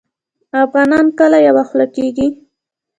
[0.63, 2.27] افغانان کله یوه خوله کیږي؟